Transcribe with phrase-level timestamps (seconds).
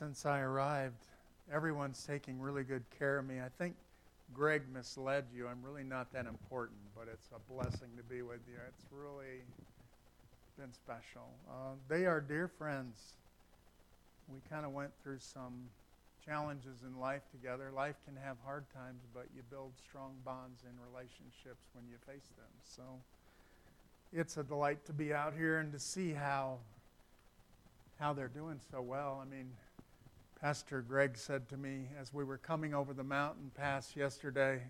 [0.00, 1.04] since I arrived.
[1.52, 3.38] Everyone's taking really good care of me.
[3.38, 3.74] I think
[4.32, 5.46] Greg misled you.
[5.46, 8.56] I'm really not that important, but it's a blessing to be with you.
[8.66, 9.42] It's really
[10.58, 11.28] been special.
[11.46, 13.12] Uh, they are dear friends.
[14.32, 15.68] We kind of went through some
[16.24, 17.70] challenges in life together.
[17.74, 22.28] Life can have hard times, but you build strong bonds in relationships when you face
[22.38, 22.48] them.
[22.64, 22.82] So
[24.14, 26.56] it's a delight to be out here and to see how
[27.98, 29.22] how they're doing so well.
[29.22, 29.50] I mean,
[30.40, 34.62] Pastor Greg said to me as we were coming over the mountain pass yesterday,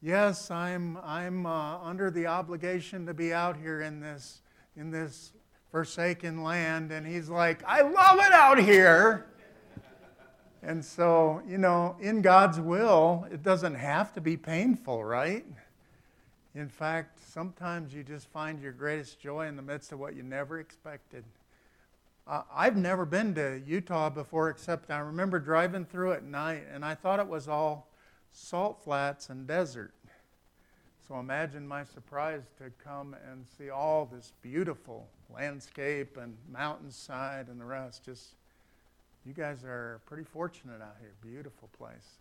[0.00, 4.40] "Yes, I'm I'm uh, under the obligation to be out here in this
[4.76, 5.34] in this
[5.70, 9.26] forsaken land." And he's like, "I love it out here."
[10.62, 15.44] and so, you know, in God's will, it doesn't have to be painful, right?
[16.54, 20.22] In fact, sometimes you just find your greatest joy in the midst of what you
[20.22, 21.24] never expected.
[22.30, 26.84] Uh, I've never been to Utah before, except I remember driving through at night, and
[26.84, 27.90] I thought it was all
[28.30, 29.92] salt flats and desert.
[31.08, 37.60] So imagine my surprise to come and see all this beautiful landscape and mountainside and
[37.60, 38.04] the rest.
[38.04, 38.36] Just,
[39.26, 41.14] you guys are pretty fortunate out here.
[41.20, 42.20] Beautiful place.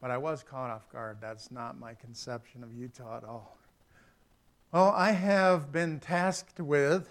[0.00, 1.18] But I was caught off guard.
[1.20, 3.56] That's not my conception of Utah at all.
[4.72, 7.08] Well, I have been tasked with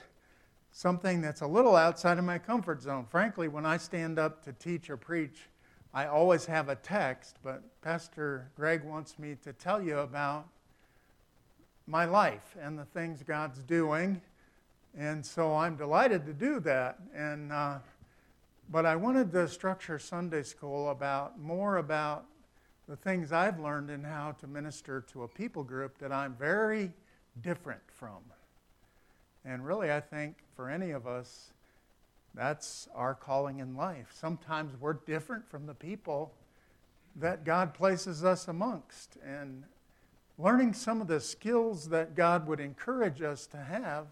[0.72, 3.06] something that's a little outside of my comfort zone.
[3.10, 5.50] Frankly, when I stand up to teach or preach,
[5.94, 10.48] I always have a text, but Pastor Greg wants me to tell you about
[11.88, 14.22] my life and the things God's doing.
[14.98, 17.00] And so I'm delighted to do that.
[17.16, 17.80] And, uh,
[18.70, 22.26] but I wanted to structure Sunday school about more about
[22.88, 26.92] the things I've learned in how to minister to a people group that I'm very
[27.42, 28.20] different from.
[29.48, 31.54] And really, I think for any of us,
[32.36, 34.12] that's our calling in life.
[34.14, 36.34] Sometimes we're different from the people
[37.16, 39.18] that God places us amongst.
[39.26, 39.64] And
[40.38, 44.08] learning some of the skills that God would encourage us to have,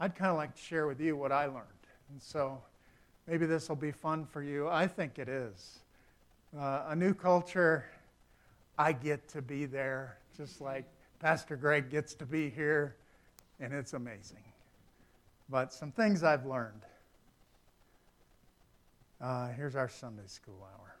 [0.00, 1.64] I'd kind of like to share with you what I learned.
[2.10, 2.60] And so
[3.28, 4.68] maybe this will be fun for you.
[4.68, 5.78] I think it is.
[6.58, 7.84] Uh, a new culture,
[8.76, 10.84] I get to be there, just like
[11.20, 12.96] Pastor Greg gets to be here,
[13.60, 14.44] and it's amazing
[15.48, 16.82] but some things I've learned.
[19.20, 20.96] Uh, here's our Sunday school hour.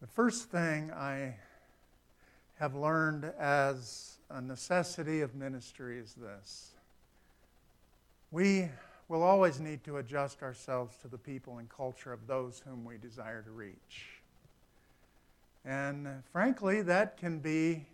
[0.00, 1.34] The first thing I
[2.58, 6.72] have learned as a necessity of ministry is this
[8.30, 8.68] we
[9.08, 12.96] will always need to adjust ourselves to the people and culture of those whom we
[12.96, 14.06] desire to reach.
[15.64, 17.86] And frankly, that can be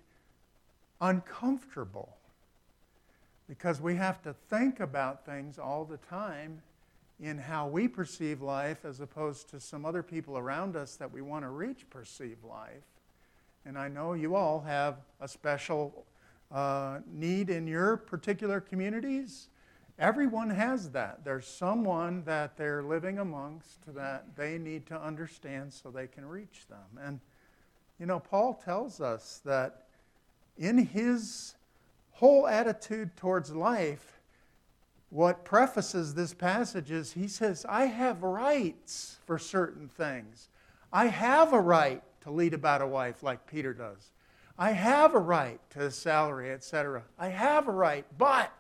[1.00, 2.14] uncomfortable
[3.48, 6.62] because we have to think about things all the time
[7.20, 11.22] in how we perceive life as opposed to some other people around us that we
[11.22, 12.84] want to reach perceive life.
[13.64, 16.04] And I know you all have a special
[16.52, 19.48] uh, need in your particular communities.
[19.98, 21.24] Everyone has that.
[21.24, 26.66] There's someone that they're living amongst that they need to understand so they can reach
[26.68, 27.02] them.
[27.02, 27.20] And,
[27.98, 29.86] you know, Paul tells us that
[30.58, 31.56] in his
[32.16, 34.21] whole attitude towards life,
[35.10, 40.49] what prefaces this passage is he says, I have rights for certain things.
[40.91, 44.12] I have a right to lead about a wife like Peter does.
[44.59, 47.03] I have a right to a salary, etc.
[47.19, 48.50] I have a right, but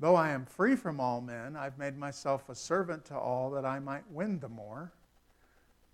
[0.00, 3.64] though I am free from all men, I've made myself a servant to all that
[3.64, 4.90] I might win the more.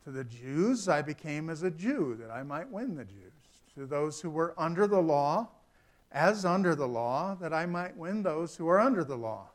[0.05, 3.33] To the Jews, I became as a Jew that I might win the Jews.
[3.75, 5.49] To those who were under the law,
[6.13, 9.51] as under the law, that I might win those who are under the law.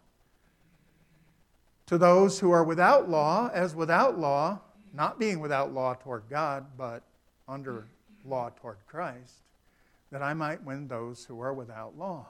[1.87, 4.61] To those who are without law, as without law,
[4.93, 7.03] not being without law toward God, but
[7.47, 7.87] under
[8.25, 9.43] law toward Christ,
[10.11, 12.27] that I might win those who are without law.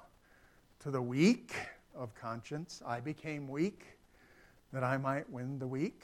[0.79, 1.53] To the weak
[1.95, 3.85] of conscience, I became weak,
[4.71, 6.01] that I might win the weak.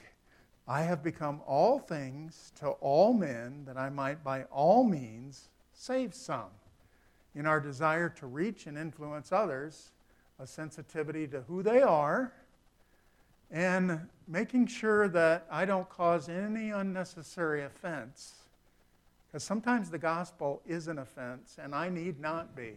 [0.68, 6.14] I have become all things to all men, that I might by all means save
[6.14, 6.50] some
[7.38, 9.92] in our desire to reach and influence others,
[10.40, 12.34] a sensitivity to who they are,
[13.52, 18.34] and making sure that I don't cause any unnecessary offense.
[19.28, 22.74] Because sometimes the gospel is an offense, and I need not be.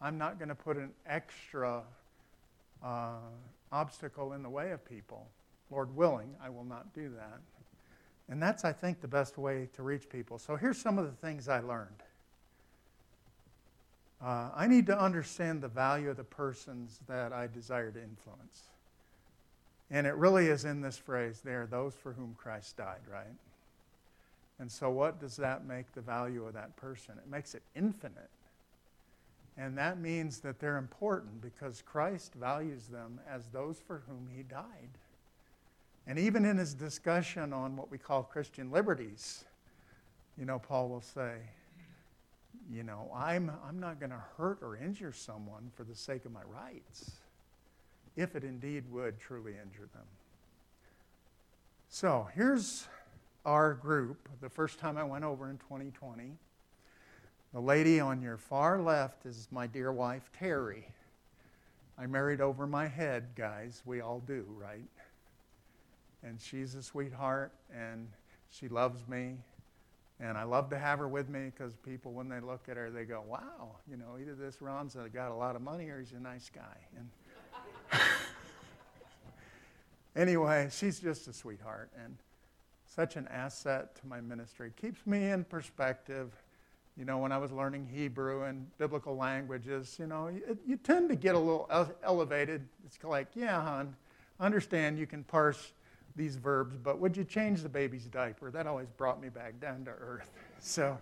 [0.00, 1.82] I'm not going to put an extra
[2.82, 3.12] uh,
[3.70, 5.28] obstacle in the way of people.
[5.70, 7.38] Lord willing, I will not do that.
[8.28, 10.38] And that's, I think, the best way to reach people.
[10.38, 12.02] So here's some of the things I learned.
[14.22, 18.64] Uh, I need to understand the value of the persons that I desire to influence.
[19.90, 23.26] And it really is in this phrase, they are those for whom Christ died, right?
[24.58, 27.14] And so, what does that make the value of that person?
[27.16, 28.28] It makes it infinite.
[29.56, 34.42] And that means that they're important because Christ values them as those for whom he
[34.42, 34.90] died.
[36.06, 39.44] And even in his discussion on what we call Christian liberties,
[40.38, 41.36] you know, Paul will say,
[42.72, 46.32] you know, I'm, I'm not going to hurt or injure someone for the sake of
[46.32, 47.12] my rights,
[48.16, 50.06] if it indeed would truly injure them.
[51.88, 52.86] So here's
[53.44, 56.36] our group the first time I went over in 2020.
[57.52, 60.86] The lady on your far left is my dear wife, Terry.
[61.98, 63.82] I married over my head, guys.
[63.84, 64.88] We all do, right?
[66.22, 68.06] And she's a sweetheart, and
[68.50, 69.38] she loves me.
[70.20, 72.90] And I love to have her with me because people, when they look at her,
[72.90, 75.98] they go, wow, you know, either this Ron's uh, got a lot of money or
[75.98, 76.76] he's a nice guy.
[76.98, 78.00] And
[80.16, 82.16] anyway, she's just a sweetheart and
[82.84, 84.72] such an asset to my ministry.
[84.76, 86.32] Keeps me in perspective
[87.00, 91.08] you know, when I was learning Hebrew and biblical languages, you know, you, you tend
[91.08, 91.66] to get a little
[92.02, 92.68] elevated.
[92.84, 93.96] It's like, yeah, hon,
[94.38, 95.72] understand you can parse
[96.16, 98.50] these verbs, but would you change the baby's diaper?
[98.50, 100.30] That always brought me back down to earth.
[100.58, 100.98] So,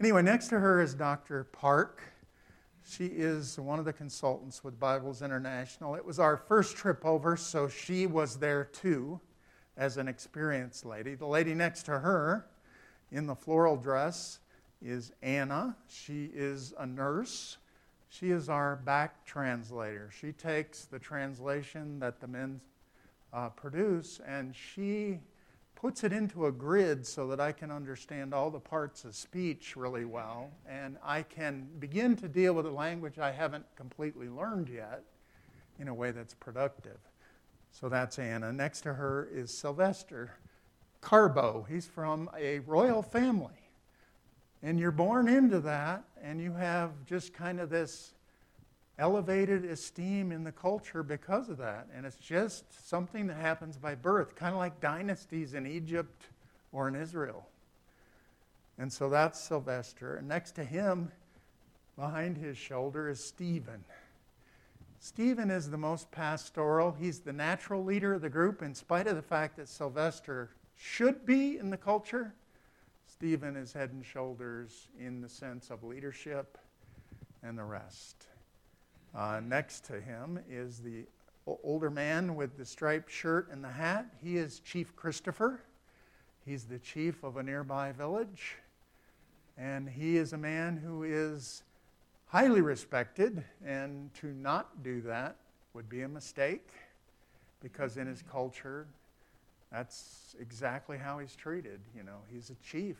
[0.00, 1.44] anyway, next to her is Dr.
[1.44, 2.02] Park.
[2.84, 5.94] She is one of the consultants with Bibles International.
[5.94, 9.20] It was our first trip over, so she was there too
[9.76, 11.14] as an experienced lady.
[11.14, 12.46] The lady next to her
[13.12, 14.40] in the floral dress
[14.80, 15.76] is Anna.
[15.88, 17.58] She is a nurse.
[18.08, 20.10] She is our back translator.
[20.12, 22.60] She takes the translation that the men
[23.32, 25.18] uh, produce and she
[25.74, 29.74] puts it into a grid so that I can understand all the parts of speech
[29.76, 34.68] really well and I can begin to deal with a language I haven't completely learned
[34.68, 35.02] yet
[35.78, 36.98] in a way that's productive.
[37.72, 38.52] So that's Anna.
[38.52, 40.32] Next to her is Sylvester
[41.00, 41.66] Carbo.
[41.68, 43.70] He's from a royal family.
[44.62, 48.14] And you're born into that, and you have just kind of this
[48.98, 51.88] elevated esteem in the culture because of that.
[51.94, 56.26] And it's just something that happens by birth, kind of like dynasties in Egypt
[56.72, 57.46] or in Israel.
[58.78, 60.16] And so that's Sylvester.
[60.16, 61.10] And next to him,
[61.96, 63.84] behind his shoulder, is Stephen.
[64.98, 66.92] Stephen is the most pastoral.
[66.92, 71.26] He's the natural leader of the group, in spite of the fact that Sylvester should
[71.26, 72.34] be in the culture.
[73.06, 76.56] Stephen is head and shoulders in the sense of leadership
[77.42, 78.26] and the rest.
[79.14, 81.04] Uh, next to him is the
[81.62, 84.06] older man with the striped shirt and the hat.
[84.22, 85.60] He is Chief Christopher.
[86.46, 88.56] He's the chief of a nearby village.
[89.58, 91.62] And he is a man who is
[92.26, 95.36] highly respected, and to not do that
[95.74, 96.68] would be a mistake
[97.62, 98.86] because in his culture,
[99.70, 101.80] that's exactly how he's treated.
[101.96, 102.96] You know, he's a chief.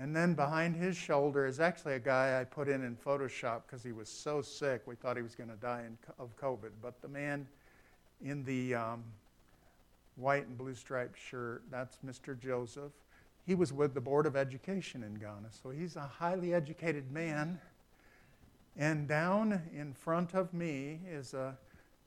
[0.00, 3.82] And then behind his shoulder is actually a guy I put in in Photoshop because
[3.82, 6.70] he was so sick we thought he was going to die in, of COVID.
[6.80, 7.46] But the man
[8.24, 9.04] in the um,
[10.16, 12.38] white and blue striped shirt, that's Mr.
[12.38, 12.92] Joseph.
[13.46, 17.60] He was with the Board of Education in Ghana, so he's a highly educated man.
[18.78, 21.58] And down in front of me is a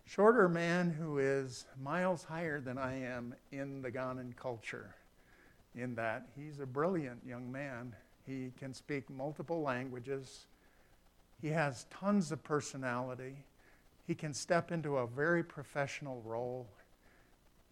[0.06, 4.96] shorter man who is miles higher than I am in the Ghanaian culture,
[5.76, 7.96] in that he's a brilliant young man.
[8.26, 10.46] He can speak multiple languages.
[11.42, 13.36] He has tons of personality.
[14.08, 16.68] He can step into a very professional role.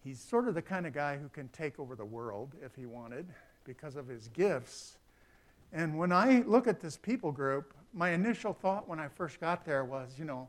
[0.04, 2.86] He's sort of the kind of guy who can take over the world if he
[2.86, 3.26] wanted
[3.64, 4.96] because of his gifts.
[5.72, 9.64] And when I look at this people group, my initial thought when I first got
[9.64, 10.48] there was, you know,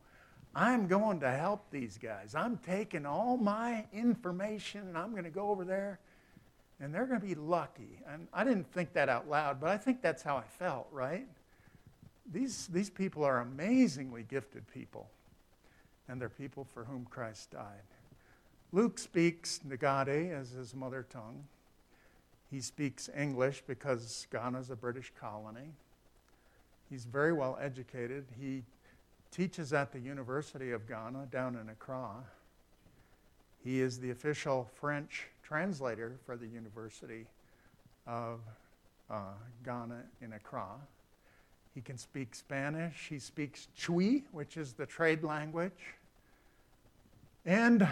[0.56, 2.36] I'm going to help these guys.
[2.36, 6.00] I'm taking all my information and I'm going to go over there
[6.84, 8.02] and they're going to be lucky.
[8.12, 11.26] And I didn't think that out loud, but I think that's how I felt, right?
[12.30, 15.10] These, these people are amazingly gifted people,
[16.10, 17.88] and they're people for whom Christ died.
[18.74, 21.46] Luke speaks Ngade as his mother tongue.
[22.52, 25.72] He speaks English because Ghana is a British colony.
[26.90, 28.26] He's very well educated.
[28.38, 28.64] He
[29.32, 32.26] teaches at the University of Ghana down in Accra.
[33.64, 37.28] He is the official French translator for the University
[38.08, 38.40] of
[39.12, 39.34] uh,
[39.64, 40.66] Ghana in Accra.
[41.76, 43.06] He can speak Spanish.
[43.08, 45.94] He speaks Twi, which is the trade language,
[47.46, 47.88] and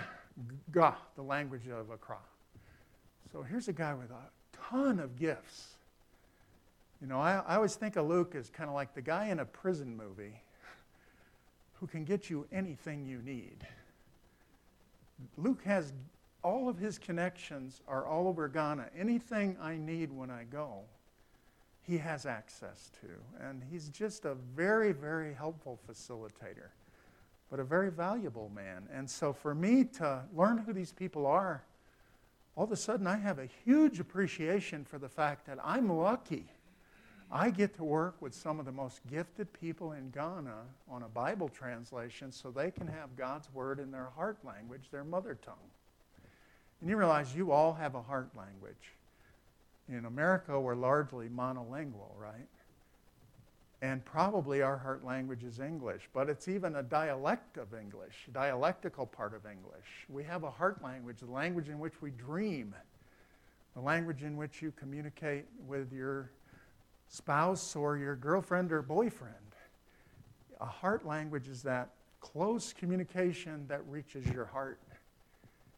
[0.72, 2.18] Ga, the language of Accra.
[3.32, 5.75] So here's a guy with a ton of gifts.
[7.00, 9.38] You know, I, I always think of Luke as kind of like the guy in
[9.38, 10.41] a prison movie
[11.74, 13.68] who can get you anything you need.
[15.38, 15.94] Luke has
[16.43, 18.89] all of his connections are all over Ghana.
[18.98, 20.81] Anything I need when I go,
[21.81, 23.45] he has access to.
[23.45, 26.69] And he's just a very, very helpful facilitator,
[27.50, 28.88] but a very valuable man.
[28.93, 31.63] And so for me to learn who these people are,
[32.55, 36.45] all of a sudden I have a huge appreciation for the fact that I'm lucky.
[37.31, 40.57] I get to work with some of the most gifted people in Ghana
[40.89, 45.05] on a Bible translation so they can have God's Word in their heart language, their
[45.05, 45.55] mother tongue.
[46.81, 48.93] And you realize you all have a heart language.
[49.88, 52.47] In America, we're largely monolingual, right?
[53.83, 59.05] And probably our heart language is English, but it's even a dialect of English, dialectical
[59.05, 60.05] part of English.
[60.07, 62.75] We have a heart language, the language in which we dream,
[63.73, 66.31] the language in which you communicate with your
[67.07, 69.35] spouse or your girlfriend or boyfriend.
[70.59, 74.79] A heart language is that close communication that reaches your heart.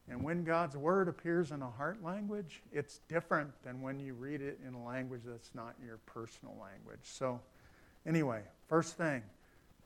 [0.10, 4.42] And when God's Word appears in a heart language, it's different than when you read
[4.42, 7.00] it in a language that's not your personal language.
[7.04, 7.40] So,
[8.06, 9.24] anyway, first thing,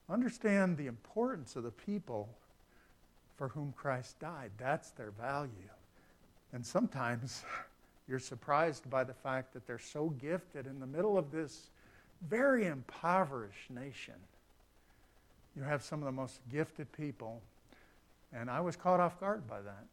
[0.09, 2.29] understand the importance of the people
[3.37, 4.51] for whom Christ died.
[4.57, 5.51] That's their value.
[6.51, 7.43] And sometimes
[8.07, 11.69] you're surprised by the fact that they're so gifted in the middle of this
[12.27, 14.15] very impoverished nation.
[15.55, 17.41] You have some of the most gifted people,
[18.33, 19.85] and I was caught off guard by that.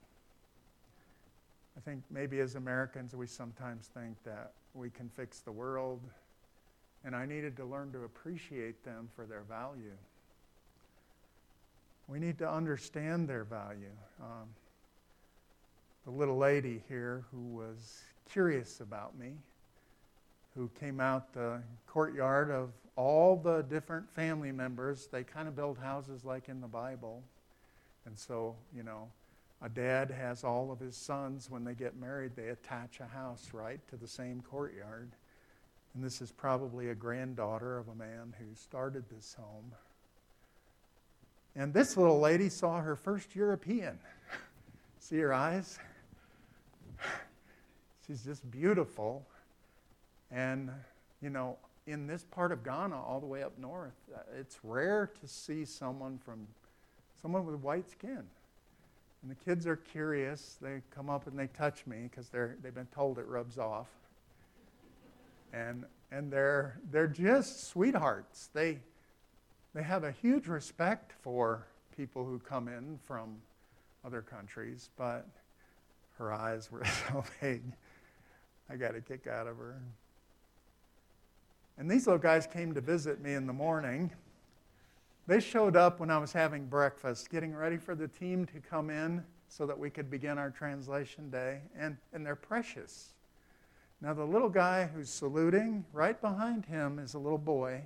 [1.77, 6.01] I think maybe as Americans, we sometimes think that we can fix the world,
[7.05, 9.97] and I needed to learn to appreciate them for their value.
[12.07, 13.97] We need to understand their value.
[14.21, 14.49] Um,
[16.05, 19.33] the little lady here who was curious about me,
[20.55, 25.07] who came out the courtyard of all the different family members.
[25.07, 27.23] They kind of build houses like in the Bible.
[28.07, 29.09] And so, you know,
[29.65, 33.49] a dad has all of his sons, when they get married, they attach a house,
[33.55, 35.11] right, to the same courtyard.
[35.95, 39.73] And this is probably a granddaughter of a man who started this home.
[41.57, 43.99] And this little lady saw her first European.
[44.99, 45.79] See her eyes?
[48.07, 49.25] She's just beautiful.
[50.31, 50.71] And,
[51.23, 51.57] you know,
[51.87, 55.65] in this part of Ghana, all the way up north, uh, it's rare to see
[55.65, 56.47] someone from
[57.23, 58.25] someone with white skin.
[59.25, 60.59] And the kids are curious.
[60.61, 63.89] They come up and they touch me because they've been told it rubs off.
[65.55, 68.51] And, and they're, they're just sweethearts.
[68.53, 68.81] They,
[69.75, 71.67] they have a huge respect for
[71.97, 73.37] people who come in from
[74.05, 75.27] other countries, but
[76.19, 77.63] her eyes were so big.
[78.69, 79.81] I got a kick out of her.
[81.79, 84.11] And these little guys came to visit me in the morning.
[85.27, 88.91] They showed up when I was having breakfast, getting ready for the team to come
[88.91, 93.15] in so that we could begin our translation day, and, and they're precious.
[94.01, 97.83] Now, the little guy who's saluting, right behind him is a little boy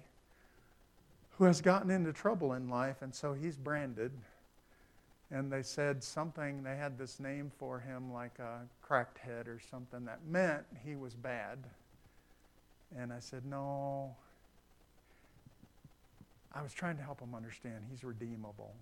[1.37, 4.11] who has gotten into trouble in life, and so he's branded.
[5.31, 9.61] And they said something, they had this name for him like a cracked head or
[9.71, 11.59] something that meant he was bad.
[12.97, 14.17] And I said, No,
[16.53, 18.75] I was trying to help him understand he's redeemable.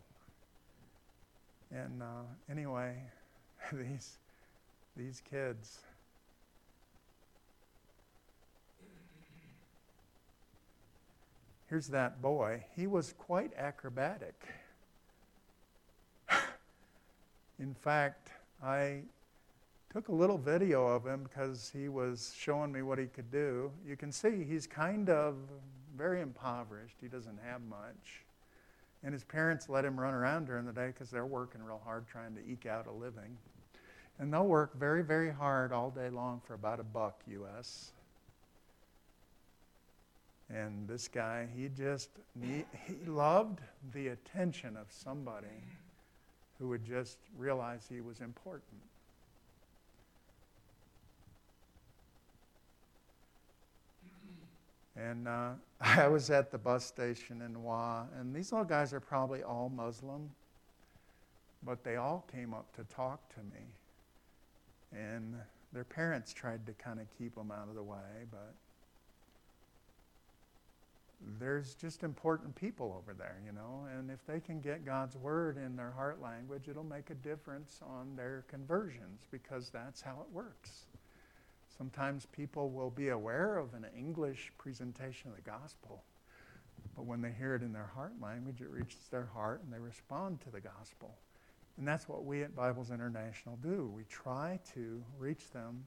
[1.70, 2.96] And uh, anyway,
[3.73, 4.18] these,
[4.96, 5.80] these kids,
[11.68, 12.64] here's that boy.
[12.75, 14.40] He was quite acrobatic.
[17.58, 18.30] In fact,
[18.62, 19.02] I
[19.92, 23.73] took a little video of him because he was showing me what he could do.
[23.87, 25.37] You can see he's kind of
[25.97, 26.97] very impoverished.
[27.00, 28.25] He doesn't have much.
[29.03, 32.07] And his parents let him run around during the day because they're working real hard
[32.09, 33.37] trying to eke out a living.
[34.19, 37.93] And they'll work very, very hard all day long for about a buck US.
[40.49, 42.11] And this guy, he just,
[42.41, 42.65] he,
[43.07, 43.61] loved
[43.93, 45.47] the attention of somebody
[46.59, 48.81] who would just realize he was important.
[54.97, 55.50] And uh,
[55.81, 59.69] I was at the bus station in Wa, and these little guys are probably all
[59.69, 60.31] Muslim,
[61.62, 63.67] but they all came up to talk to me.
[64.93, 65.35] And
[65.73, 68.55] their parents tried to kind of keep them out of the way, but
[71.38, 75.57] there's just important people over there, you know, and if they can get God's word
[75.57, 80.33] in their heart language, it'll make a difference on their conversions because that's how it
[80.33, 80.87] works.
[81.76, 86.02] Sometimes people will be aware of an English presentation of the gospel,
[86.95, 89.78] but when they hear it in their heart language, it reaches their heart and they
[89.78, 91.14] respond to the gospel.
[91.76, 93.92] And that's what we at Bibles International do.
[93.95, 95.85] We try to reach them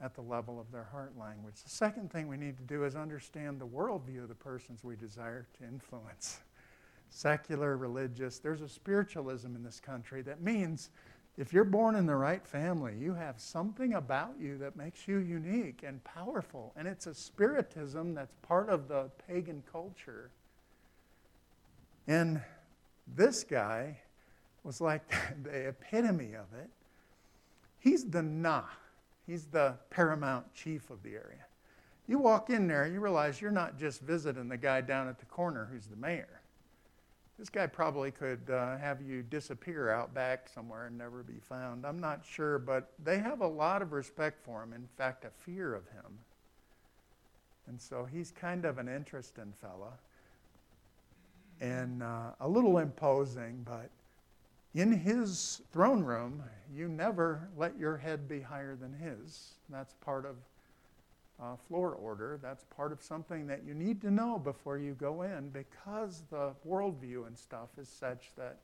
[0.00, 1.62] at the level of their heart language.
[1.62, 4.96] The second thing we need to do is understand the worldview of the persons we
[4.96, 6.40] desire to influence.
[7.10, 10.88] Secular, religious, there's a spiritualism in this country that means
[11.38, 15.18] if you're born in the right family, you have something about you that makes you
[15.18, 16.72] unique and powerful.
[16.76, 20.30] And it's a spiritism that's part of the pagan culture.
[22.06, 22.42] And
[23.16, 23.98] this guy
[24.62, 25.02] was like
[25.42, 26.68] the epitome of it.
[27.78, 28.64] He's the Na,
[29.26, 31.46] he's the paramount chief of the area.
[32.06, 35.24] You walk in there, you realize you're not just visiting the guy down at the
[35.24, 36.41] corner who's the mayor.
[37.42, 41.84] This guy probably could uh, have you disappear out back somewhere and never be found.
[41.84, 44.72] I'm not sure, but they have a lot of respect for him.
[44.72, 46.20] In fact, a fear of him.
[47.66, 49.94] And so he's kind of an interesting fella
[51.60, 53.90] and uh, a little imposing, but
[54.76, 59.54] in his throne room, you never let your head be higher than his.
[59.68, 60.36] That's part of
[61.42, 62.38] uh, floor order.
[62.42, 66.52] That's part of something that you need to know before you go in because the
[66.66, 68.58] worldview and stuff is such that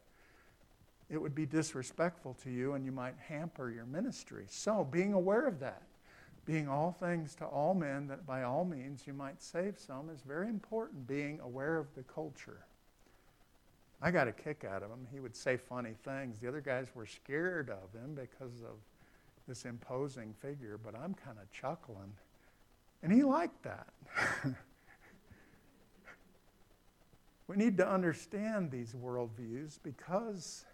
[1.11, 4.45] it would be disrespectful to you and you might hamper your ministry.
[4.49, 5.83] So, being aware of that,
[6.45, 10.21] being all things to all men, that by all means you might save some, is
[10.23, 11.07] very important.
[11.07, 12.61] Being aware of the culture.
[14.01, 15.09] I got a kick out of him.
[15.13, 16.39] He would say funny things.
[16.39, 18.77] The other guys were scared of him because of
[19.49, 22.13] this imposing figure, but I'm kind of chuckling.
[23.03, 23.87] And he liked that.
[27.47, 30.65] we need to understand these worldviews because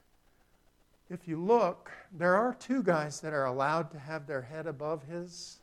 [1.10, 5.04] if you look, there are two guys that are allowed to have their head above
[5.04, 5.58] his.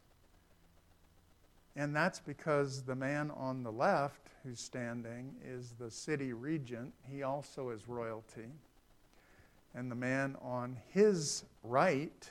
[1.76, 6.94] And that's because the man on the left who's standing is the city regent.
[7.10, 8.50] He also is royalty.
[9.74, 12.30] And the man on his right,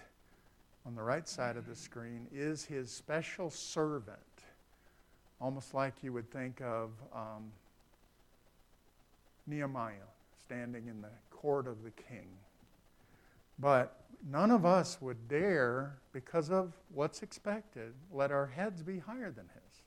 [0.87, 4.19] on the right side of the screen, is his special servant.
[5.41, 7.53] Almost like you would think of um,
[9.47, 9.95] Nehemiah
[10.45, 12.29] standing in the court of the king.
[13.59, 13.97] But
[14.29, 19.47] none of us would dare, because of what's expected, let our heads be higher than
[19.55, 19.83] his.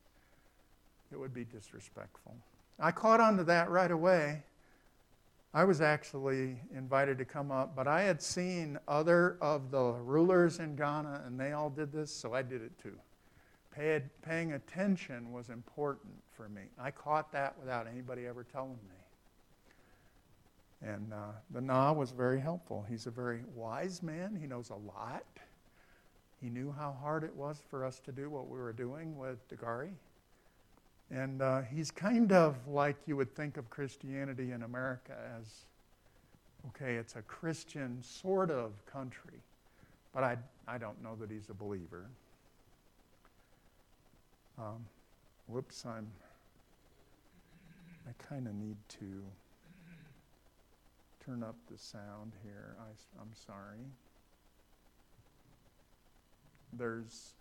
[1.11, 2.35] It would be disrespectful.
[2.79, 4.43] I caught on to that right away.
[5.55, 10.57] I was actually invited to come up, but I had seen other of the rulers
[10.57, 12.97] in Ghana, and they all did this, so I did it too.
[13.75, 16.63] Pay, paying attention was important for me.
[16.79, 18.95] I caught that without anybody ever telling me.
[20.81, 22.85] And uh, the Na was very helpful.
[22.89, 24.35] He's a very wise man.
[24.39, 25.23] He knows a lot.
[26.41, 29.47] He knew how hard it was for us to do what we were doing with
[29.49, 29.93] Dagari.
[31.11, 35.65] And uh, he's kind of like you would think of Christianity in America as
[36.69, 39.39] okay, it's a Christian sort of country,
[40.13, 40.37] but I,
[40.67, 42.05] I don't know that he's a believer.
[44.57, 44.85] Um,
[45.47, 46.07] whoops, I'm,
[48.07, 49.23] I kind of need to
[51.25, 52.75] turn up the sound here.
[52.79, 53.79] I, I'm sorry.
[56.71, 57.33] There's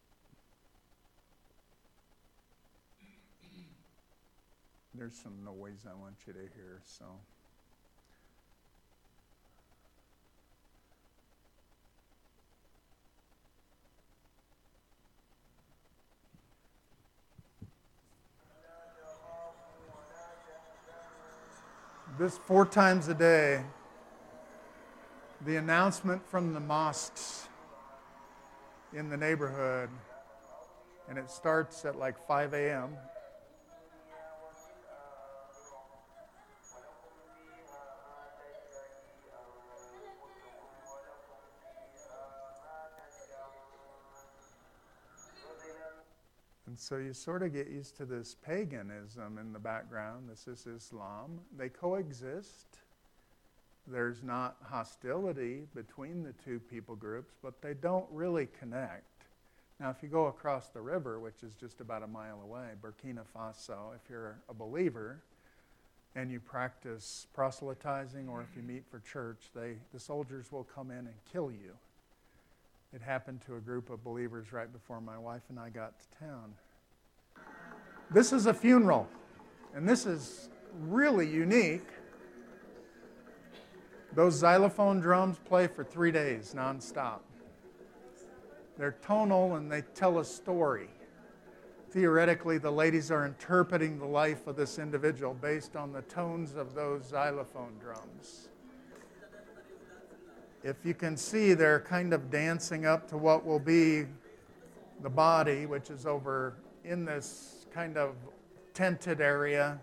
[4.94, 7.04] there's some noise I want you to hear, so.
[22.18, 23.64] this four times a day,
[25.46, 27.48] the announcement from the mosques
[28.92, 29.88] in the neighborhood,
[31.08, 32.90] and it starts at like 5 a.m.
[46.72, 50.26] And so you sort of get used to this paganism in the background.
[50.26, 51.38] This is Islam.
[51.54, 52.78] They coexist.
[53.86, 59.04] There's not hostility between the two people groups, but they don't really connect.
[59.80, 63.24] Now, if you go across the river, which is just about a mile away, Burkina
[63.36, 65.22] Faso, if you're a believer
[66.14, 70.90] and you practice proselytizing or if you meet for church, they, the soldiers will come
[70.90, 71.76] in and kill you.
[72.94, 76.06] It happened to a group of believers right before my wife and I got to
[76.18, 76.52] town.
[78.10, 79.08] This is a funeral,
[79.74, 80.50] and this is
[80.80, 81.88] really unique.
[84.14, 87.20] Those xylophone drums play for three days nonstop.
[88.76, 90.88] They're tonal and they tell a story.
[91.90, 96.74] Theoretically, the ladies are interpreting the life of this individual based on the tones of
[96.74, 98.48] those xylophone drums.
[100.62, 104.06] If you can see, they're kind of dancing up to what will be
[105.02, 108.14] the body, which is over in this kind of
[108.74, 109.80] tented area.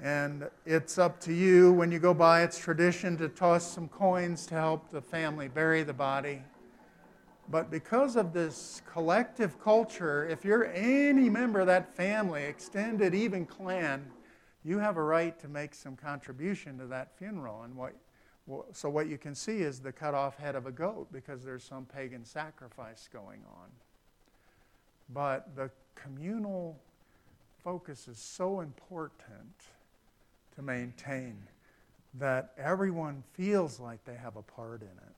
[0.00, 2.42] And it's up to you when you go by.
[2.42, 6.42] It's tradition to toss some coins to help the family bury the body.
[7.50, 13.46] But because of this collective culture, if you're any member of that family, extended, even
[13.46, 14.04] clan,
[14.64, 17.62] you have a right to make some contribution to that funeral.
[17.62, 17.94] And what,
[18.72, 21.64] so what you can see is the cut off head of a goat because there's
[21.64, 23.68] some pagan sacrifice going on.
[25.10, 26.78] But the communal
[27.62, 29.54] focus is so important
[30.56, 31.36] to maintain
[32.14, 35.14] that everyone feels like they have a part in it.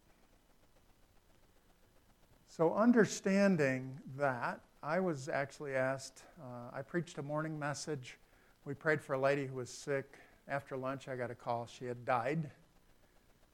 [2.48, 8.18] So, understanding that, I was actually asked, uh, I preached a morning message.
[8.64, 10.14] We prayed for a lady who was sick.
[10.48, 11.66] After lunch, I got a call.
[11.66, 12.50] She had died.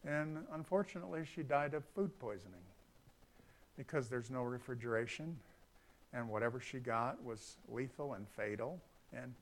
[0.06, 2.60] And unfortunately, she died of food poisoning
[3.76, 5.36] because there's no refrigeration
[6.12, 8.80] and whatever she got was lethal and fatal.
[9.12, 9.34] And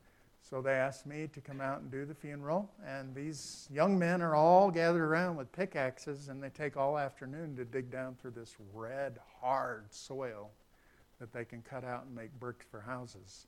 [0.43, 2.71] so they asked me to come out and do the funeral.
[2.85, 7.57] And these young men are all gathered around with pickaxes, and they take all afternoon
[7.57, 10.51] to dig down through this red, hard soil
[11.21, 13.47] that they can cut out and make bricks for houses.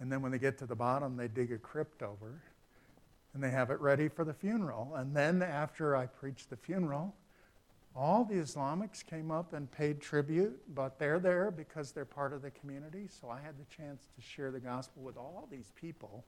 [0.00, 2.40] And then when they get to the bottom, they dig a crypt over
[3.34, 4.94] and they have it ready for the funeral.
[4.96, 7.14] And then after I preach the funeral,
[7.94, 12.42] all the Islamics came up and paid tribute, but they're there because they're part of
[12.42, 13.08] the community.
[13.08, 16.24] So I had the chance to share the gospel with all these people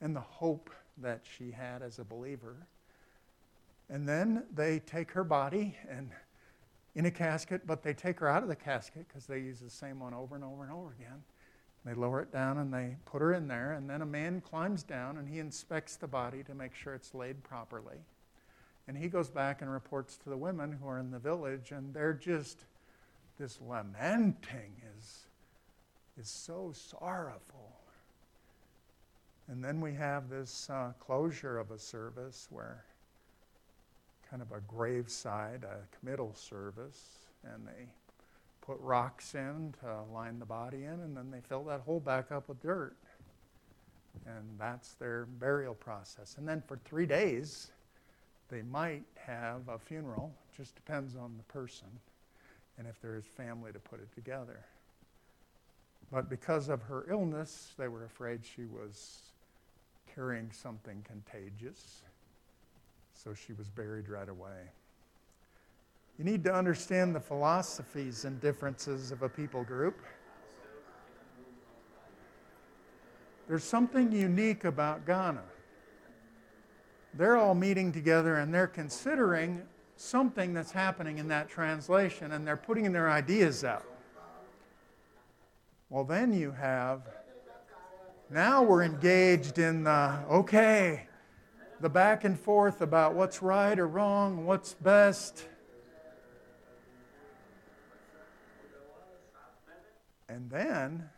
[0.00, 2.56] and the hope that she had as a believer.
[3.88, 6.10] And then they take her body and
[6.94, 9.70] in a casket, but they take her out of the casket because they use the
[9.70, 11.22] same one over and over and over again.
[11.86, 14.82] They lower it down and they put her in there, and then a man climbs
[14.82, 17.98] down and he inspects the body to make sure it's laid properly.
[18.88, 21.94] And he goes back and reports to the women who are in the village, and
[21.94, 22.64] they're just,
[23.38, 25.26] this lamenting is,
[26.20, 27.70] is so sorrowful.
[29.48, 32.84] And then we have this uh, closure of a service where
[34.28, 37.10] kind of a graveside, a committal service,
[37.44, 37.86] and they
[38.66, 42.32] put rocks in to line the body in, and then they fill that hole back
[42.32, 42.96] up with dirt.
[44.26, 46.36] And that's their burial process.
[46.38, 47.70] And then for three days,
[48.50, 51.88] they might have a funeral, just depends on the person
[52.78, 54.60] and if there is family to put it together.
[56.10, 59.20] But because of her illness, they were afraid she was
[60.14, 62.02] carrying something contagious,
[63.14, 64.70] so she was buried right away.
[66.18, 70.00] You need to understand the philosophies and differences of a people group.
[73.48, 75.42] There's something unique about Ghana
[77.16, 79.62] they're all meeting together and they're considering
[79.96, 83.86] something that's happening in that translation and they're putting their ideas out.
[85.88, 87.02] Well, then you have,
[88.28, 91.06] now we're engaged in the, okay,
[91.80, 95.46] the back and forth about what's right or wrong, what's best.
[100.28, 101.08] And then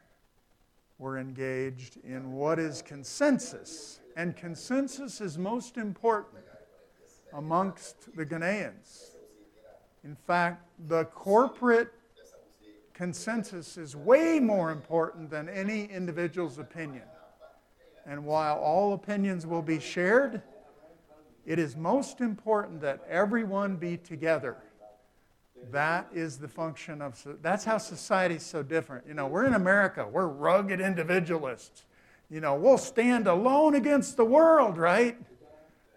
[0.98, 6.42] we're engaged in what is consensus and consensus is most important
[7.32, 9.10] amongst the Ghanaians.
[10.02, 11.92] In fact, the corporate
[12.94, 17.04] consensus is way more important than any individual's opinion.
[18.06, 20.42] And while all opinions will be shared,
[21.46, 24.56] it is most important that everyone be together.
[25.70, 29.06] That is the function of, that's how society is so different.
[29.06, 31.84] You know, we're in America, we're rugged individualists
[32.30, 35.16] you know, we'll stand alone against the world, right?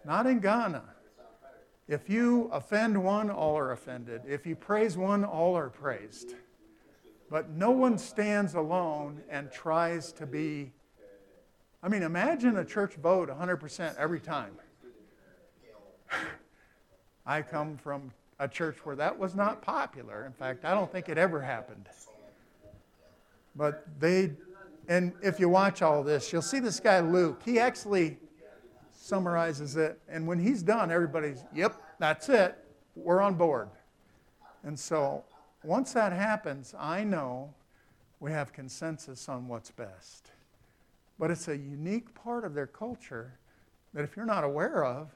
[0.05, 0.83] Not in Ghana.
[1.87, 4.21] If you offend one, all are offended.
[4.25, 6.35] If you praise one, all are praised.
[7.29, 10.71] But no one stands alone and tries to be.
[11.83, 14.53] I mean, imagine a church vote 100% every time.
[17.25, 20.25] I come from a church where that was not popular.
[20.25, 21.87] In fact, I don't think it ever happened.
[23.55, 24.31] But they
[24.87, 27.41] and if you watch all this, you'll see this guy, Luke.
[27.45, 28.17] He actually
[28.91, 29.99] summarizes it.
[30.09, 32.57] And when he's done, everybody's, yep, that's it.
[32.95, 33.69] We're on board.
[34.63, 35.23] And so
[35.63, 37.53] once that happens, I know
[38.19, 40.31] we have consensus on what's best.
[41.17, 43.37] But it's a unique part of their culture
[43.93, 45.09] that if you're not aware of,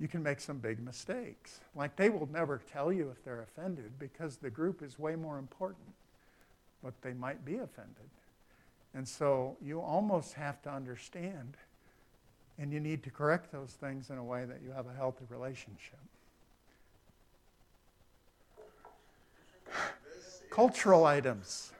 [0.00, 1.60] you can make some big mistakes.
[1.74, 5.38] Like they will never tell you if they're offended because the group is way more
[5.38, 5.94] important,
[6.82, 8.10] but they might be offended.
[8.94, 11.56] And so you almost have to understand
[12.58, 15.24] and you need to correct those things in a way that you have a healthy
[15.28, 15.98] relationship.
[20.50, 21.72] Cultural items.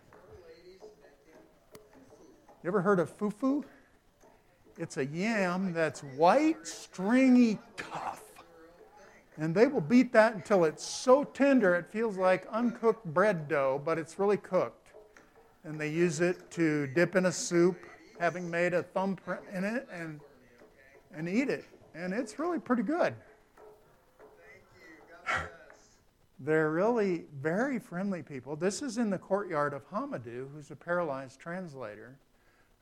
[2.62, 3.64] You ever heard of fufu?
[4.78, 8.22] It's a yam that's white, stringy, tough.
[9.36, 13.82] And they will beat that until it's so tender it feels like uncooked bread dough,
[13.84, 14.92] but it's really cooked.
[15.64, 17.76] And they use it to dip in a soup,
[18.20, 20.20] having made a thumbprint in it, and,
[21.12, 21.64] and eat it.
[21.94, 23.14] And it's really pretty good.
[26.40, 28.54] They're really very friendly people.
[28.54, 32.16] This is in the courtyard of Hamadou, who's a paralyzed translator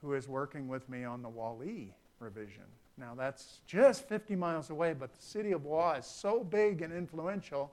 [0.07, 2.63] who is working with me on the Wali revision.
[2.97, 6.93] Now, that's just 50 miles away, but the city of Wa is so big and
[6.93, 7.73] influential,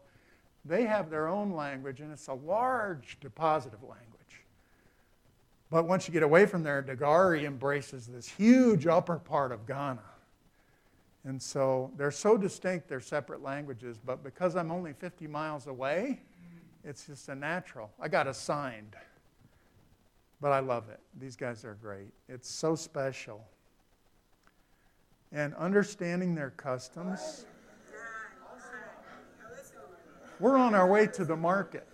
[0.65, 4.07] they have their own language, and it's a large deposit of language.
[5.69, 10.01] But once you get away from there, Dagari embraces this huge upper part of Ghana.
[11.25, 16.21] And so they're so distinct, they're separate languages, but because I'm only 50 miles away,
[16.83, 17.91] it's just a natural.
[18.01, 18.95] I got assigned.
[20.43, 20.99] But I love it.
[21.21, 22.11] These guys are great.
[22.27, 23.45] It's so special.
[25.31, 27.45] And understanding their customs.
[30.41, 31.87] We're on our way to the market.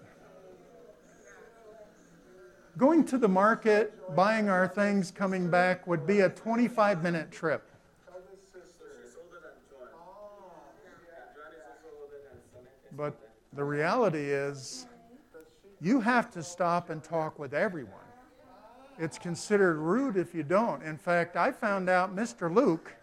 [2.75, 7.69] Going to the market, buying our things, coming back would be a 25 minute trip.
[12.97, 13.15] But
[13.53, 14.87] the reality is,
[15.79, 18.08] you have to stop and talk with everyone.
[18.99, 20.83] It's considered rude if you don't.
[20.83, 22.53] In fact, I found out Mr.
[22.53, 22.93] Luke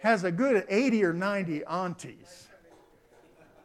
[0.00, 2.48] has a good 80 or 90 aunties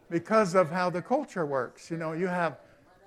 [0.07, 1.89] because of how the culture works.
[1.89, 2.59] You know, you have,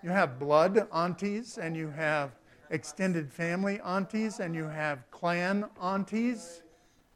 [0.02, 2.32] you have blood aunties, and you have
[2.70, 6.62] extended family aunties, and you have clan aunties.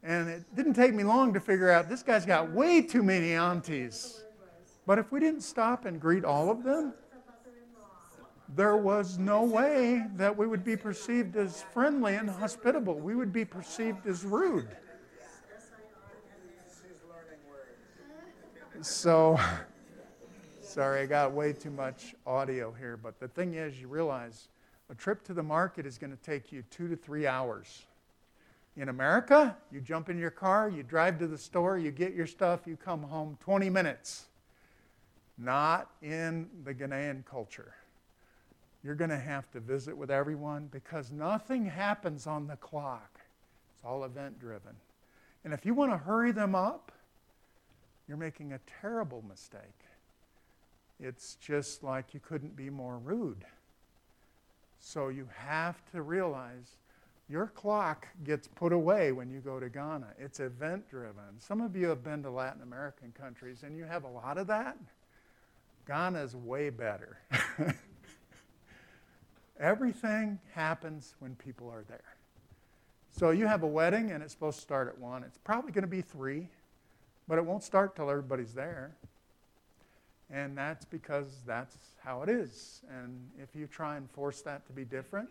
[0.04, 3.32] And it didn't take me long to figure out this guy's got way too many
[3.32, 4.22] aunties.
[4.86, 6.94] But if we didn't stop and greet all of them,
[8.54, 12.94] there was no way that we would be perceived as friendly and hospitable.
[12.94, 14.68] We would be perceived as rude.
[18.82, 19.38] So,
[20.60, 22.96] sorry, I got way too much audio here.
[22.96, 24.48] But the thing is, you realize
[24.88, 27.84] a trip to the market is going to take you two to three hours.
[28.76, 32.26] In America, you jump in your car, you drive to the store, you get your
[32.26, 34.26] stuff, you come home 20 minutes
[35.40, 37.74] not in the Ghanaian culture.
[38.82, 43.20] You're going to have to visit with everyone because nothing happens on the clock.
[43.74, 44.76] It's all event driven.
[45.44, 46.92] And if you want to hurry them up,
[48.08, 49.60] you're making a terrible mistake.
[50.98, 53.44] It's just like you couldn't be more rude.
[54.80, 56.76] So you have to realize
[57.28, 60.08] your clock gets put away when you go to Ghana.
[60.18, 61.38] It's event driven.
[61.38, 64.46] Some of you have been to Latin American countries and you have a lot of
[64.48, 64.76] that.
[65.86, 67.18] Ghana's way better.
[69.60, 72.16] Everything happens when people are there.
[73.12, 75.22] So you have a wedding and it's supposed to start at 1.
[75.24, 76.48] It's probably going to be 3,
[77.28, 78.96] but it won't start till everybody's there.
[80.30, 82.80] And that's because that's how it is.
[82.88, 85.28] And if you try and force that to be different,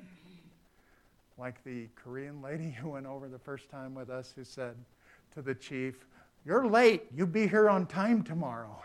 [1.39, 4.75] like the Korean lady who went over the first time with us who said
[5.33, 6.05] to the chief,
[6.45, 7.05] You're late.
[7.15, 8.79] You be here on time tomorrow.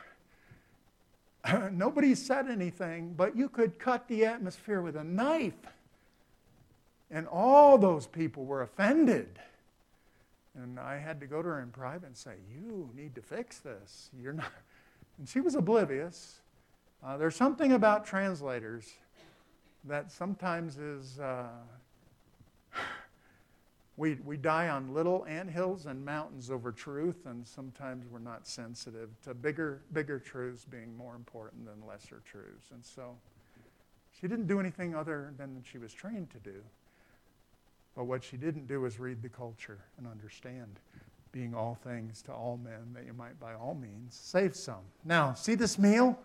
[1.73, 5.55] nobody said anything, but you could cut the atmosphere with a knife.
[7.11, 9.39] And all those people were offended.
[10.55, 13.59] And I had to go to her in private and say, You need to fix
[13.59, 14.11] this.
[14.21, 14.51] You're not.
[15.17, 16.41] And she was oblivious.
[17.01, 18.95] Uh, there's something about translators
[19.85, 21.51] that sometimes is uh,
[23.97, 28.47] we, we die on little ant hills and mountains over truth, and sometimes we're not
[28.47, 32.71] sensitive to bigger, bigger truths being more important than lesser truths.
[32.73, 33.17] And so
[34.21, 36.61] she didn't do anything other than she was trained to do.
[37.95, 40.81] But what she didn't do was read the culture and understand
[41.31, 44.83] being all things to all men, that you might by all means save some.
[45.05, 46.19] Now, see this meal?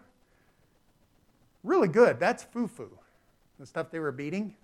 [1.63, 2.19] Really good.
[2.19, 2.89] That's fufu,
[3.59, 4.55] the stuff they were beating,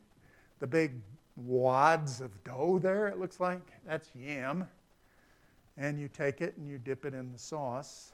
[0.60, 0.94] the big
[1.36, 3.62] wads of dough there, it looks like.
[3.86, 4.68] That's yam.
[5.78, 8.12] And you take it and you dip it in the sauce.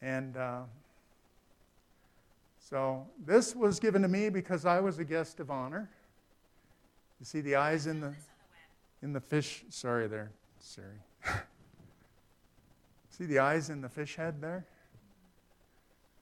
[0.00, 0.60] And uh,
[2.58, 5.90] so this was given to me because I was a guest of honor.
[7.20, 8.14] You see the eyes in the
[9.02, 9.64] in the fish.
[9.70, 10.86] Sorry, there, Siri.
[13.10, 14.64] see the eyes in the fish head there.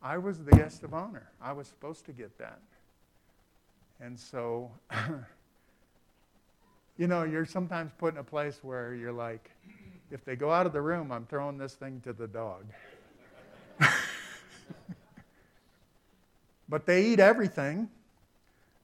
[0.03, 1.29] I was the guest of honor.
[1.41, 2.61] I was supposed to get that.
[4.01, 4.71] And so,
[6.99, 9.51] you know, you're sometimes put in a place where you're like,
[10.11, 12.65] if they go out of the room, I'm throwing this thing to the dog.
[16.69, 17.89] But they eat everything.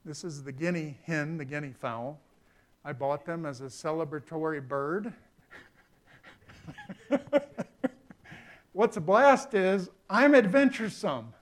[0.05, 2.19] This is the guinea hen, the guinea fowl.
[2.85, 5.13] I bought them as a celebratory bird.
[8.73, 11.33] What's a blast is I'm adventuresome.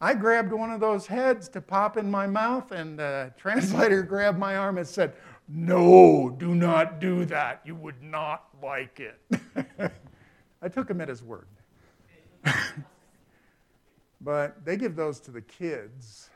[0.00, 4.38] I grabbed one of those heads to pop in my mouth, and the translator grabbed
[4.38, 5.14] my arm and said,
[5.48, 7.62] No, do not do that.
[7.64, 9.20] You would not like it.
[10.62, 11.48] I took him at his word.
[14.20, 16.30] but they give those to the kids.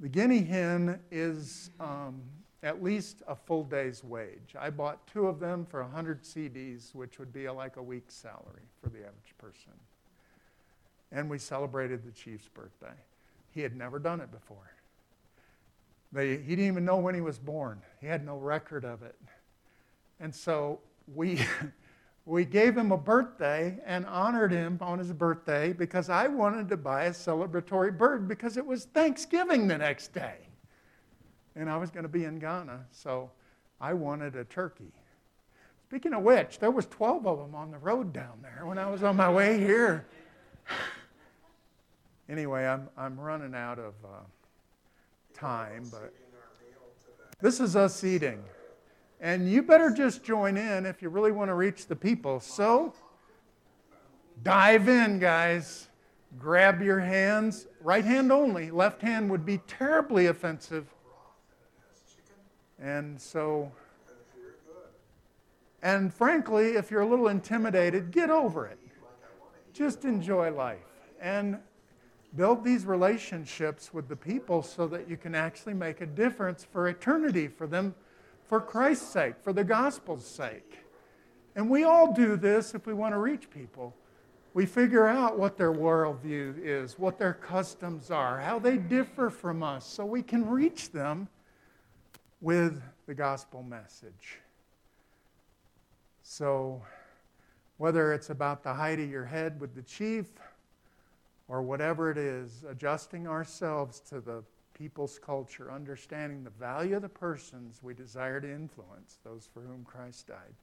[0.00, 2.22] The guinea hen is um,
[2.62, 4.54] at least a full day's wage.
[4.58, 8.62] I bought two of them for 100 cedis, which would be like a week's salary
[8.82, 9.72] for the average person.
[11.12, 12.94] And we celebrated the chief's birthday.
[13.50, 14.72] He had never done it before.
[16.12, 19.16] They, he didn't even know when he was born, he had no record of it.
[20.20, 20.80] And so
[21.14, 21.40] we.
[22.26, 26.76] we gave him a birthday and honored him on his birthday because I wanted to
[26.76, 30.34] buy a celebratory bird because it was Thanksgiving the next day.
[31.54, 33.30] And I was going to be in Ghana, so
[33.80, 34.92] I wanted a turkey.
[35.84, 38.90] Speaking of which, there was 12 of them on the road down there when I
[38.90, 40.04] was on my way here.
[42.28, 44.08] Anyway, I'm, I'm running out of uh,
[45.34, 46.12] time, but
[47.40, 48.42] this is us eating.
[49.20, 52.40] And you better just join in if you really want to reach the people.
[52.40, 52.94] So,
[54.42, 55.88] dive in, guys.
[56.38, 58.70] Grab your hands, right hand only.
[58.70, 60.86] Left hand would be terribly offensive.
[62.78, 63.72] And so,
[65.82, 68.78] and frankly, if you're a little intimidated, get over it.
[69.72, 70.78] Just enjoy life
[71.20, 71.58] and
[72.36, 76.88] build these relationships with the people so that you can actually make a difference for
[76.88, 77.94] eternity for them
[78.48, 80.78] for Christ's sake, for the gospel's sake.
[81.56, 83.94] And we all do this if we want to reach people.
[84.54, 89.62] We figure out what their worldview is, what their customs are, how they differ from
[89.62, 91.28] us, so we can reach them
[92.40, 94.38] with the gospel message.
[96.22, 96.82] So,
[97.78, 100.26] whether it's about the height of your head with the chief
[101.48, 104.42] or whatever it is, adjusting ourselves to the
[104.74, 109.84] people's culture, understanding the value of the persons we desire to influence, those for whom
[109.84, 110.54] Christ died,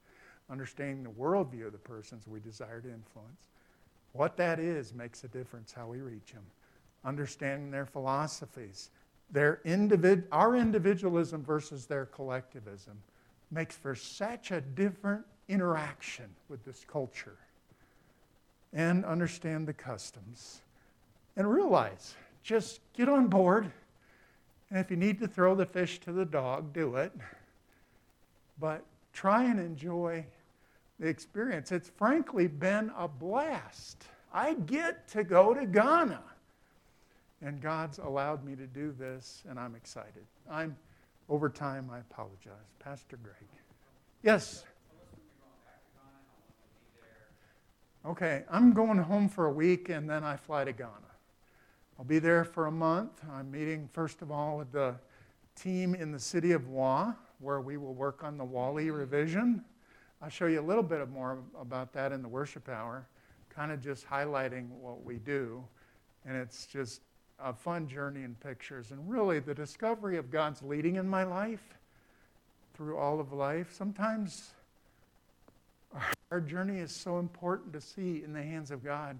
[0.49, 3.47] understanding the worldview of the persons we desire to influence.
[4.11, 6.43] What that is makes a difference how we reach them.
[7.03, 8.91] Understanding their philosophies,
[9.31, 13.01] their individ- our individualism versus their collectivism
[13.49, 17.37] makes for such a different interaction with this culture.
[18.71, 20.61] And understand the customs.
[21.35, 23.71] And realize, just get on board
[24.73, 27.13] and if you need to throw the fish to the dog, do it.
[28.59, 30.25] But try and enjoy
[30.99, 31.71] the experience.
[31.71, 34.05] It's frankly been a blast.
[34.33, 36.23] I get to go to Ghana.
[37.43, 40.25] And God's allowed me to do this, and I'm excited.
[40.49, 40.75] I'm
[41.29, 42.53] over time, I apologize.
[42.79, 43.47] Pastor Greg.
[44.23, 44.63] Yes.
[48.07, 51.12] Okay, I'm going home for a week and then I fly to Ghana.
[51.99, 53.21] I'll be there for a month.
[53.31, 54.95] I'm meeting, first of all, with the
[55.55, 59.63] team in the city of Wa, where we will work on the WALI revision.
[60.21, 63.05] I'll show you a little bit more about that in the worship hour,
[63.49, 65.63] kind of just highlighting what we do.
[66.25, 67.01] And it's just
[67.39, 68.91] a fun journey in pictures.
[68.91, 71.77] And really, the discovery of God's leading in my life
[72.73, 73.71] through all of life.
[73.71, 74.53] Sometimes
[76.31, 79.19] our journey is so important to see in the hands of God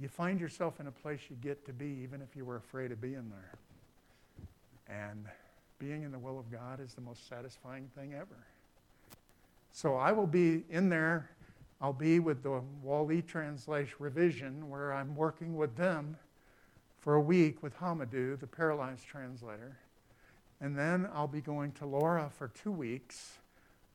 [0.00, 2.90] you find yourself in a place you get to be, even if you were afraid
[2.92, 3.54] of being there.
[4.88, 5.26] And
[5.78, 8.46] being in the will of God is the most satisfying thing ever.
[9.72, 11.30] So I will be in there.
[11.80, 16.16] I'll be with the WALI translation revision, where I'm working with them
[17.00, 19.76] for a week with Hamadou, the paralyzed translator.
[20.60, 23.38] And then I'll be going to Lawra for two weeks,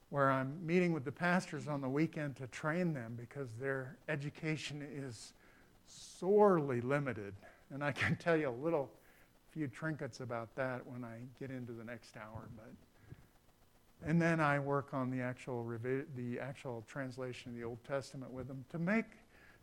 [0.10, 4.86] where I'm meeting with the pastors on the weekend to train them because their education
[4.94, 5.34] is
[5.90, 7.34] sorely limited.
[7.72, 8.90] And I can tell you a little
[9.52, 12.48] few trinkets about that when I get into the next hour.
[12.56, 12.74] But
[14.06, 18.32] and then I work on the actual revi- the actual translation of the Old Testament
[18.32, 19.06] with them to make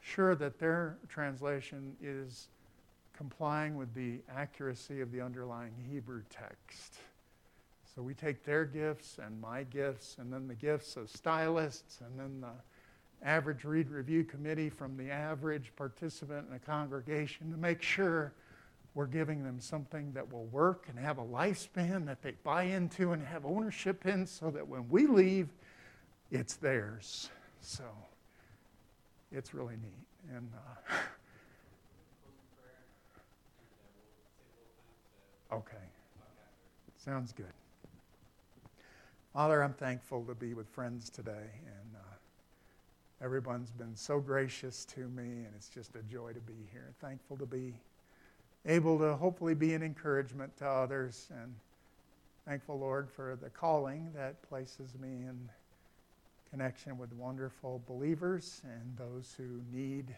[0.00, 2.48] sure that their translation is
[3.16, 6.98] complying with the accuracy of the underlying Hebrew text.
[7.94, 12.20] So we take their gifts and my gifts, and then the gifts of stylists, and
[12.20, 12.52] then the
[13.22, 18.32] average read review committee from the average participant in a congregation to make sure
[18.94, 23.12] we're giving them something that will work and have a lifespan that they buy into
[23.12, 25.48] and have ownership in so that when we leave,
[26.30, 27.30] it's theirs.
[27.60, 27.84] So
[29.30, 30.34] it's really neat.
[30.34, 30.94] And uh,
[35.52, 35.76] Okay.
[36.96, 37.46] Sounds good.
[39.32, 41.85] Father, I'm thankful to be with friends today, and
[43.22, 46.92] everyone's been so gracious to me, and it's just a joy to be here.
[47.00, 47.74] Thankful to be
[48.66, 51.54] able to hopefully be an encouragement to others, and
[52.46, 55.48] thankful, Lord, for the calling that places me in
[56.50, 60.14] connection with wonderful believers and those who need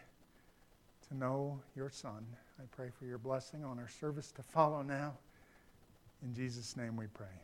[1.07, 2.25] to know your Son.
[2.59, 5.13] I pray for your blessing on our service to follow now.
[6.23, 7.39] In Jesus' name we pray.